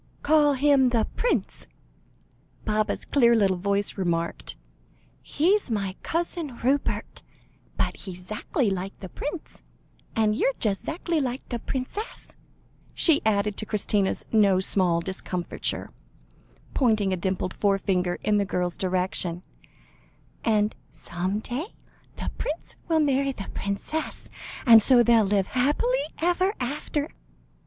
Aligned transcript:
"Call 0.23 0.53
him 0.53 0.89
the 0.89 1.05
prince," 1.15 1.67
Baba's 2.65 3.05
clear 3.05 3.35
little 3.35 3.55
voice 3.59 3.99
remarked; 3.99 4.55
"he's 5.21 5.69
my 5.69 5.95
Cousin 6.01 6.57
Rupert, 6.63 7.21
but 7.77 7.97
he's 7.97 8.25
'zackly 8.27 8.71
like 8.71 8.99
the 8.99 9.09
prince 9.09 9.61
and 10.15 10.35
you're 10.35 10.55
just 10.57 10.87
'zackly 10.87 11.21
like 11.21 11.47
the 11.49 11.59
princess," 11.59 12.35
she 12.95 13.21
added, 13.27 13.57
to 13.57 13.65
Christina's 13.67 14.25
no 14.31 14.59
small 14.59 15.01
discomfiture, 15.01 15.91
pointing 16.73 17.13
a 17.13 17.15
dimpled 17.15 17.53
forefinger 17.53 18.17
in 18.23 18.37
the 18.37 18.43
girl's 18.43 18.79
direction, 18.79 19.43
"and 20.43 20.73
some 20.91 21.37
day 21.41 21.75
the 22.15 22.31
prince 22.39 22.73
will 22.87 23.01
marry 23.01 23.33
the 23.33 23.51
princess, 23.53 24.31
and 24.65 24.81
so 24.81 25.03
they'll 25.03 25.23
live 25.23 25.45
happy 25.45 25.85
ever 26.17 26.55
after." 26.59 27.11